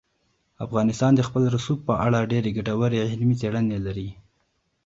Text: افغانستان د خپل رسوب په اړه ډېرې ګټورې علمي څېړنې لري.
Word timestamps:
افغانستان 0.65 1.11
د 1.15 1.21
خپل 1.27 1.43
رسوب 1.55 1.79
په 1.87 1.93
اړه 2.05 2.29
ډېرې 2.31 2.49
ګټورې 2.57 2.99
علمي 3.09 3.35
څېړنې 3.41 3.77
لري. 3.85 4.09